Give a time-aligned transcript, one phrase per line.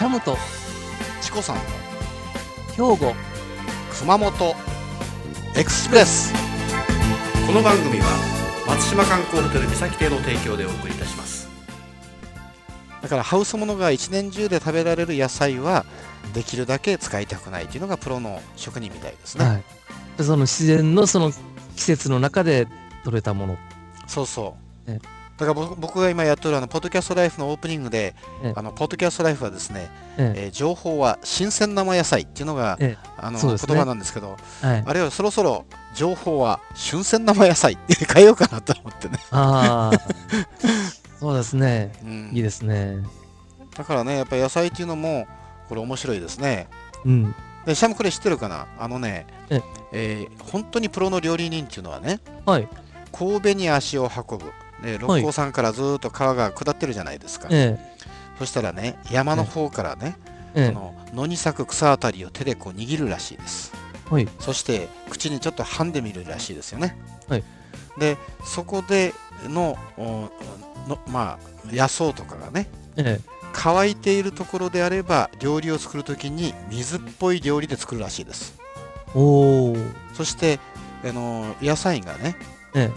[0.00, 0.34] シャムと
[1.20, 1.62] チコさんの
[2.70, 3.14] 兵庫
[3.98, 4.54] 熊本
[5.54, 6.32] エクスプレス。
[7.46, 8.06] この番組は
[8.66, 11.50] 松島観光ホテル三崎邸の提供でお送りいたします。
[13.02, 15.84] だからハウスものが一年中で食べられる野菜は
[16.32, 19.62] できるだけ使いたくないというのがプロの職人みたいですね、はい。
[20.16, 21.30] でその自然のその
[21.76, 22.68] 季節の中で
[23.04, 23.58] 採れたもの。
[24.06, 24.56] そうそ
[24.88, 24.98] う、え
[25.40, 30.46] だから僕僕が今やってるあのポッドキャストライフのオープニングで、えあのポッドキャストライフはですね、ええ。
[30.48, 34.84] ー情報は新鮮生野菜っていうのが、えあの言葉なんですけどはい。
[34.86, 39.98] あれはそろそろ情報は旬鮮生野菜って変えようかなと思ってね、 ああ
[41.18, 41.92] そうですね。
[42.04, 42.30] うん。
[42.34, 42.98] いいですね。
[43.74, 45.26] だからねやっぱり野菜っていうのも
[45.70, 46.68] これ面白いですね。
[47.06, 47.34] うん。
[47.64, 48.66] でシャムこれ知ってるかな？
[48.78, 49.62] あのねえ。
[49.92, 52.68] えー本当にプロの料理人っていうのはねはい。
[53.12, 54.52] 神戸に足を運ぶ、
[54.82, 57.78] ね、六甲山からずーっと川が下ってるじゃないですか、え
[58.38, 60.16] そしたらね山の方からね、
[60.54, 60.66] ええ。
[60.68, 63.72] その野に咲く草あたりを手でこう握るらしいです。
[64.10, 64.28] はい。
[64.38, 66.96] そして口にちょっと噛んでみるらしいですよね。
[67.28, 67.44] はい。
[67.98, 69.12] でそこで
[69.44, 69.76] の
[71.06, 71.38] まあ
[71.70, 73.40] 野草とかがねええ。
[73.52, 78.58] 乾いているところであれば料理を作るときに水っぽい料理で作るらしいです。
[79.14, 79.76] おお
[80.14, 80.60] そして
[81.04, 82.36] あの野菜がね
[82.74, 82.90] え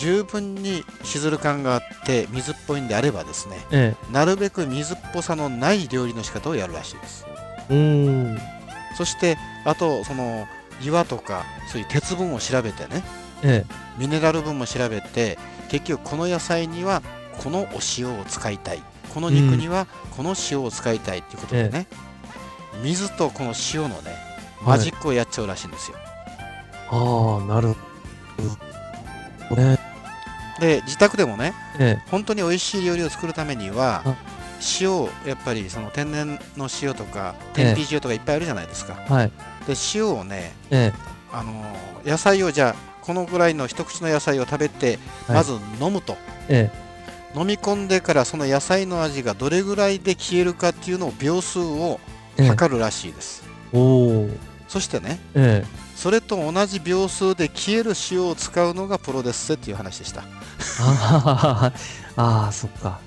[0.00, 4.12] 十分にしずる感があって水っぽいんであればですねええ。
[4.12, 7.26] なるべく水っぽさのない料理の仕方をやるらしいです。
[7.68, 10.48] えおおそしてあとその
[10.82, 13.04] 岩とかそういう鉄分を調べてね
[13.42, 13.64] え
[13.98, 17.02] ミネラル分も調べて結局この野菜には
[17.38, 18.82] このお塩を使いたい。
[19.12, 21.88] この肉にはこの塩を使いたいっていうことでね、
[22.82, 23.94] 水とこの塩のね
[24.62, 25.96] えマジックをやっちゃうらしいんですよ、
[26.90, 27.74] ああなるほ
[29.50, 29.56] ど。
[29.56, 29.89] ね
[30.60, 34.16] で自宅でもねえ本当に美味しい料理を作るためにはあ
[34.80, 37.74] 塩をやっぱりその天然の塩とかええ。
[37.74, 39.32] 天日塩とかいっぱいあるじゃないですか、えはい。
[39.66, 40.92] で塩をねえ
[41.32, 45.36] あのー野菜をじゃあこのぐらいの一口の野菜を食べてはい。
[45.36, 46.16] まず飲むと、
[46.48, 46.70] え
[47.34, 47.38] え。
[47.38, 52.00] 飲み込んでからその野菜の味がどれぐらいで消えるかっていうのを秒数を
[52.36, 52.48] ええ。
[52.48, 60.24] 測るらしいです、そしてねええそれと同じ秒数で消える塩を使うのがプロですぜっていう話でした。
[60.80, 61.72] あ
[62.16, 62.98] あそっか。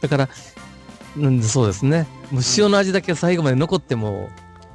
[0.00, 0.28] だから
[1.16, 2.08] うんそうですね。
[2.58, 4.28] 塩の味だけ最後まで残っても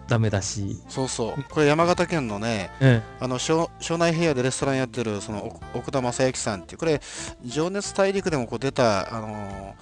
[0.07, 1.43] ダメだし、そうそう。
[1.49, 7.01] これ山形県のねえあの庄庄内平野でレストランやってるその奥奥田正幸さんっていうこれ
[7.43, 9.73] 「情熱大陸」でもこう出たあのー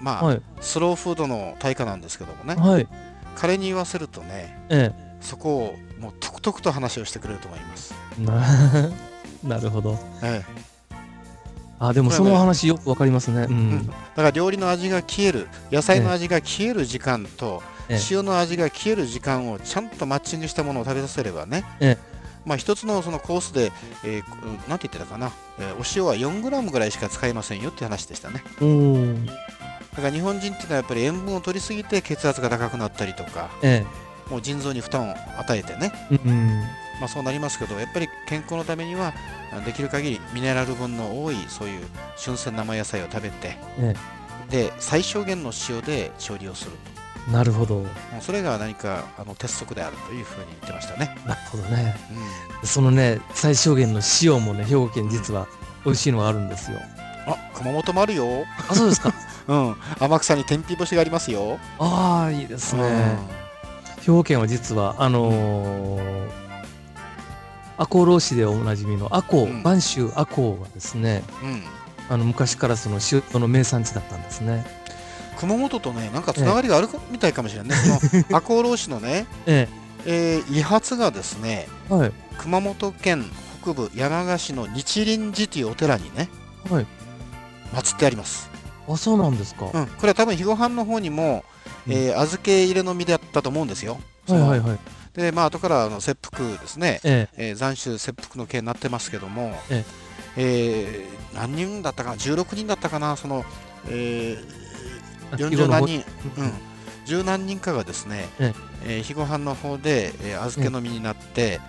[0.00, 0.42] まあ、えはい。
[0.62, 2.54] スローフードの大家なんですけどもね。
[2.54, 2.88] はい。
[3.36, 8.24] 彼に言わせるとねえそこをもうとくとくと話をしてくれると思います、え
[9.46, 9.98] ななるほど。
[10.22, 10.42] え
[11.82, 13.44] あでもその話よくわかりますね。
[13.44, 18.00] うえん、だから料理の味が消える野菜の味が消える時間とええ。
[18.10, 21.96] 塩の味が消える時間をちゃんとマッチングしたものを食べさせればね、え
[22.44, 23.72] まあ一つのそのコースで、
[24.04, 28.42] えーなんて言ってたかな、えーお塩は 4g ぐらいしか使いませんよって話でしたね。
[29.96, 33.48] だから日本人っていうのはやっぱり塩分を取りすぎて血圧が高くなったりとか。
[33.62, 33.84] え
[34.30, 36.62] もう腎臓に負担を与えてね、えうん。
[37.00, 39.14] まあ、そうなりますけどやっぱり健康のためには
[39.52, 41.86] あできる限りミネラル分の多いそういう
[42.16, 43.94] 新鮮生野菜を食べてえ
[44.50, 46.72] で最小限の塩で調理をする
[47.28, 47.84] えなるほど。
[48.20, 51.94] それが何かあの鉄則であるというふうに言ってましたね、なるほどね。
[52.62, 55.46] うん、そのね最小限の塩もね兵庫県実は
[55.84, 56.78] 美味しいのがあるんですよ。
[57.26, 59.12] あ熊本もあるよ、あそうですか。
[59.48, 63.18] うん、天草に天日干しがありますよ、ああいいですね、
[64.00, 66.50] 兵庫県は実はあのー
[67.80, 69.62] 赤穂浪士でおなじみの赤穂、うん。
[69.62, 71.50] 播州赤穂がですねうん。
[71.50, 71.62] うん、
[72.10, 74.66] あの昔からその塩の名産地だったんですね。
[75.38, 79.66] 熊本とねなんかつながりがあるみたいかもしれないね、その赤穂浪士のね、 え
[80.04, 80.42] え。
[80.46, 82.12] ー、遺髪がですねえはい。
[82.36, 83.24] 熊本県
[83.62, 86.28] 北部山鹿市の日輪寺というお寺にね
[86.70, 86.86] はい。
[87.72, 88.50] 祀ってあります、
[88.88, 91.44] あそうなんですか、うん、これは多分肥後藩の方にも、
[91.90, 93.98] えー預け入れの身だったと思うんですよ。
[94.28, 94.78] はいはいはい。
[95.12, 97.52] でまあ後からあの切腹ですね、ええ。
[97.52, 99.84] ー斬首切腹の刑になってますけども、え
[100.36, 101.06] え。
[101.32, 103.16] ー何人だったかな？16人だったかな？
[103.16, 103.44] その、
[103.88, 104.36] え
[105.32, 106.04] えー、40何人、
[106.36, 106.46] ううん。
[106.46, 106.52] ん、
[107.06, 108.54] 十何人かがですね、え。
[108.84, 111.60] えー肥後藩の方で、えー預けの身になって、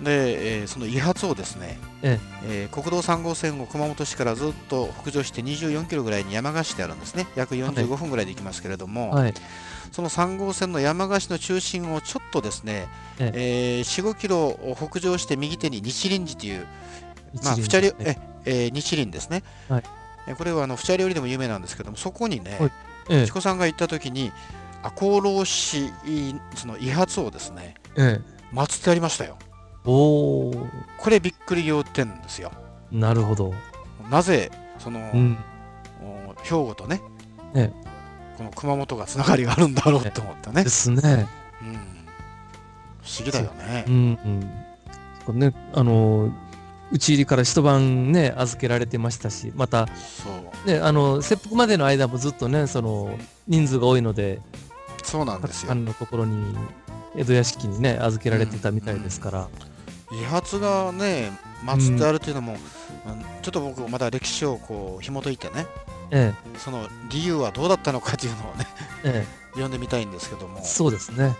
[0.00, 2.68] で、えーその遺髪をですね、ええ。
[2.70, 7.26] ー国道3号線を熊本市からずっと北上して24キロぐらいに山鹿市であるんですね。
[7.36, 9.34] 約45分ぐらいで行きますけれども、はい。
[9.92, 12.86] その3号線の山鹿市の中心をちょっとですね、
[13.18, 16.66] えー、45キロ北上して右手に日輪寺という、
[17.42, 18.18] まあ、一輪不茶料ええ。
[18.44, 19.82] えー日輪ですね、はい。
[20.28, 22.70] えこれはあの不茶料理でも有名なんですけどもそこにね、はい。
[23.10, 23.26] ええ。
[23.26, 24.32] チコさんが行った時に
[24.82, 25.90] 赤老市
[26.56, 28.20] その遺髪をですねえ
[28.52, 29.36] 祀ってありましたよ。
[29.40, 29.51] え。
[29.84, 30.66] おお。
[30.98, 32.52] これびっくり仰天ですよ
[32.90, 33.52] なるほど。
[34.10, 35.38] なぜその、うん。
[36.02, 37.00] お兵庫とね、
[37.54, 37.70] え
[38.36, 41.28] この熊本がつながりがあるんだろうと思ったねで、すね。
[41.62, 41.74] うん、
[43.02, 44.18] 不思議だよねうん
[45.28, 45.38] うん。
[45.38, 46.32] ね、あの、
[46.90, 49.86] 打ち入りから一晩ね、預けられてましたし、また、
[50.66, 54.40] ね、あの、切腹までの間もずっとね、その、人数が多いので、
[55.04, 56.54] そうなんですよ官のところに、
[57.16, 59.48] 江戸屋敷にね、預けられてたみたいですから。
[60.12, 61.32] 遺髪がね
[61.64, 62.58] 祀ってあるというのも、うん
[63.42, 65.66] ちょっと僕まだ歴史をこう紐解いてね
[66.12, 68.66] えその理由はどうだったのかというのをね
[69.02, 71.34] え、え読んでみたいんですけどもえ、そうですね。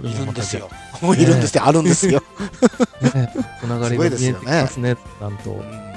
[0.00, 0.70] いるんですよ。
[1.02, 2.22] もういるんですよ、あるんですよ。
[3.02, 5.50] ね、つながりが見えてきますね、なんと。
[5.50, 5.88] うん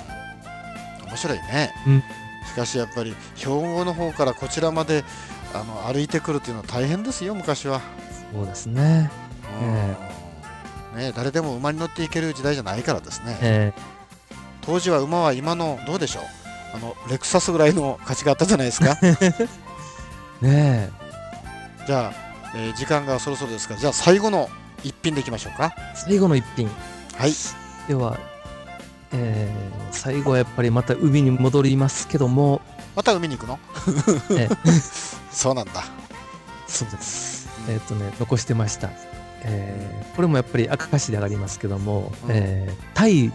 [1.07, 1.73] 面白いね。
[1.85, 2.03] うん
[2.47, 5.05] しかしやっぱり兵庫の方からこちらまで
[5.53, 7.81] あの歩いてくるっていうのは大変ですよ、昔は。
[8.33, 9.11] そうですね。
[9.61, 10.10] うん
[10.95, 13.37] ね、誰でも馬に乗っていける時代じゃないからですね。
[13.41, 13.73] え
[14.61, 16.23] 当時は馬は今のどうでしょう？
[16.75, 18.97] あのレクサスぐらいの価値があったじゃないですか。
[20.43, 20.89] えね
[21.87, 24.49] じゃあ、えー時間がそろそろですから、じゃあ最後の
[24.83, 25.73] 一品でいきましょうか。
[25.77, 26.69] え、最後の一品。
[27.17, 27.33] はい。
[27.87, 28.17] では、
[29.13, 32.61] えー最後はやっぱりまた海に戻りますけども、
[32.95, 33.59] また海に行くの？
[34.37, 34.71] ええ
[35.31, 35.83] そうなんだ。
[36.67, 37.47] そうです。
[37.67, 38.89] えっ、とね、残してました。
[39.43, 43.31] えーこれもやっぱり明石で上がりますけども、うんえータイ、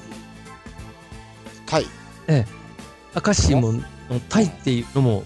[1.64, 1.86] タイ。
[2.28, 3.72] 明石も
[4.28, 5.24] タイっていうのも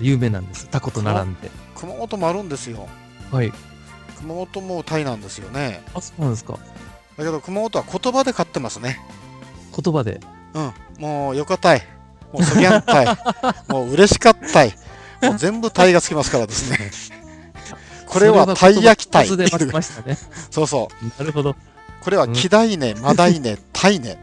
[0.00, 0.68] 有名なんです。
[0.68, 1.50] タコと並んで。
[1.74, 2.86] 熊本もあるんですよ。
[3.32, 3.52] はい。
[4.18, 5.82] 熊本もタイなんですよね。
[5.94, 6.58] あ、そうなんですか。
[7.16, 9.00] だけど熊本は言葉で買ってますね。
[9.76, 10.20] 言葉で。
[10.54, 10.72] うん。
[10.98, 11.82] もうよかったい。
[12.32, 13.06] もうそぎゃんたい。
[13.68, 14.74] もう嬉しかったい。
[15.22, 16.90] もう全部タイがつきますからですね。
[18.14, 19.26] これはたい焼きたい。
[19.26, 19.46] そね。
[20.50, 20.88] そうそ
[21.18, 21.20] う。
[21.20, 21.56] なるほど。
[22.00, 24.18] これはキダイネ、マダイネ、タイネ、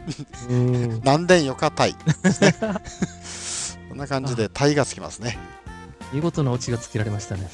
[0.48, 0.88] うん。
[1.04, 1.94] 南電よかたい。
[3.90, 5.38] こんな感じでタイがつきますね。
[6.10, 7.50] 見事なオチがつけられましたね。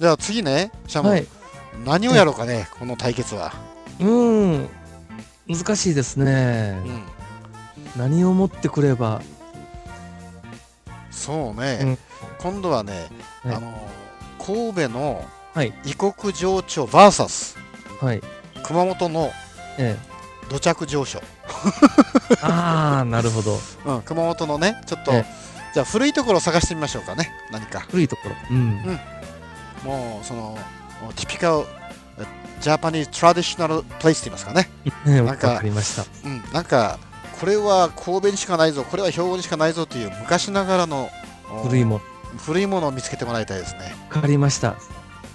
[0.00, 1.26] じゃあ次ね、シャム、はい。
[1.84, 3.52] 何をやろうかね、この対決は。
[3.98, 4.68] うん。
[5.48, 6.88] 難しいですねう。
[6.88, 7.02] ん。
[7.96, 9.22] 何を持ってくれば。
[11.10, 11.98] そうね、うん
[12.38, 13.10] 今度はね、
[13.42, 13.74] はいあの
[14.50, 15.24] 神戸の
[15.54, 17.56] はい異国情緒 VS
[18.04, 18.22] はい。
[18.62, 19.30] 熊本の
[19.78, 19.96] え
[20.48, 21.22] 土着情緒、え。
[22.42, 23.58] ああ、なるほど。
[23.84, 25.24] うん、熊本のねちょっと、え
[25.72, 28.34] じゃあ古いところを探してみましょうかね何か古いところ。
[28.50, 29.00] うん。
[29.84, 30.58] もうその
[31.14, 31.66] ティピカル
[32.60, 34.70] ジャパニーズトラディショナルプレイスって言いますかね、
[35.06, 36.04] ね なんかわかりました。
[36.24, 36.98] うん、なんか
[37.38, 41.10] これは神戸にしかないぞこれは兵庫にしかないぞという昔ながらの
[41.50, 42.00] お古いもの。
[42.38, 44.76] 古いものを見つけてもらいたいですねわかりました。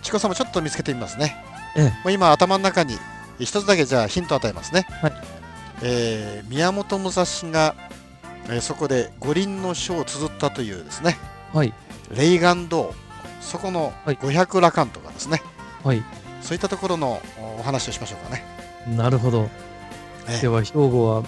[0.02, 1.44] チコさんもちょっと見つけてみますね。
[1.76, 2.98] ええもう今頭の中に
[3.40, 4.86] 一つだけじゃあヒントを与えますね。
[5.02, 5.14] はい
[5.82, 7.76] えー宮本武蔵が、
[8.48, 11.18] えーそこで五輪の書を綴ったというですね、
[11.54, 11.74] はい。
[12.16, 12.94] レイガン堂、
[13.42, 15.42] そこのはい五百羅漢とかですね、
[15.84, 16.04] はい。
[16.42, 18.46] そういったところのおお話をしましょうかね。
[18.96, 19.50] なるほど。
[20.28, 21.24] ええでは、兵庫は、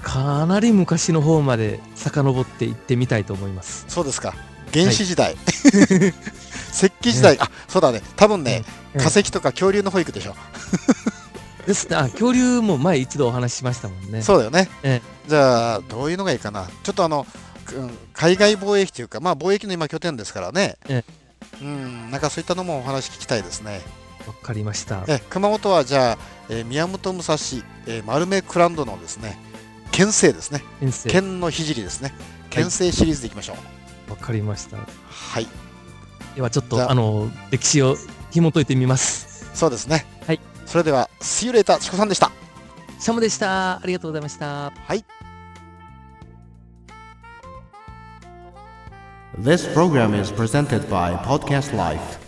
[0.00, 3.84] かなり昔の方まで遡って行ってみたいと思います。
[3.88, 4.34] そうですか。
[4.74, 5.36] 原始時代、
[6.72, 10.36] 石器時代、あそうだね、多分ね、ええ化石とか恐竜の保育でしょ。
[11.66, 11.96] ですね。
[11.96, 14.22] あ、恐竜も前一度お話ししましたもんね。
[14.22, 14.68] そうだよね。
[14.82, 16.68] えじゃあ、どういうのがいいかな。
[16.82, 17.26] ちょっとあの、
[17.72, 20.76] うん海外貿易というか、まあ、貿易の今拠点ですからね。
[20.88, 21.02] え
[21.60, 23.80] うん、なんかそういったのもお話聞きたいですね。
[24.26, 25.04] わかりました。
[25.06, 26.18] え熊本はじゃあ、
[26.48, 27.34] えー宮本武蔵、
[27.86, 29.38] えー丸目クランドのですね、
[29.90, 30.62] 県政ですね。
[31.10, 32.14] 県の聖ですね。
[32.50, 33.56] 県政シリーズでいきましょう。
[34.08, 34.76] わかりました。
[34.76, 35.46] はい、
[36.34, 37.96] では、ちょっと、ああの、歴史を
[38.30, 39.50] 紐解いてみます。
[39.54, 40.06] そうですね。
[40.26, 40.40] はい。
[40.66, 42.30] それでは、See you later、チコさんでした。
[42.98, 43.76] シャムでした。
[43.76, 44.70] ありがとうございました。
[44.70, 45.04] はい。
[49.38, 52.23] This program is presented by Podcast Life.